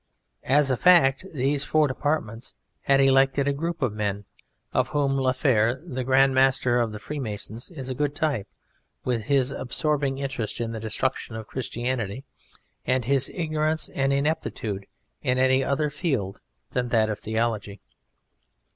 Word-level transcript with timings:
As 0.49 0.71
a 0.71 0.77
fact, 0.77 1.27
these 1.31 1.63
four 1.63 1.87
departments 1.87 2.55
had 2.85 2.99
elected 2.99 3.47
a 3.47 3.53
group 3.53 3.83
of 3.83 3.93
men, 3.93 4.25
of 4.73 4.87
whom 4.87 5.15
Laferre, 5.15 5.75
the 5.85 6.03
Grand 6.03 6.33
Master 6.33 6.79
of 6.79 6.91
the 6.91 6.97
Freemasons, 6.97 7.69
is 7.69 7.87
a 7.87 7.93
good 7.93 8.15
type, 8.15 8.47
with 9.03 9.25
his 9.25 9.51
absorbing 9.51 10.17
interest 10.17 10.59
in 10.59 10.71
the 10.71 10.79
destruction 10.79 11.35
of 11.35 11.45
Christianity, 11.45 12.23
and 12.83 13.05
his 13.05 13.29
ignorance 13.31 13.89
and 13.89 14.11
ineptitude 14.11 14.87
in 15.21 15.37
any 15.37 15.63
other 15.63 15.91
field 15.91 16.39
than 16.71 16.87
that 16.89 17.11
of 17.11 17.19
theology. 17.19 17.79